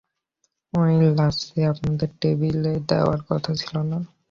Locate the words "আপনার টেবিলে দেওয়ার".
1.71-3.19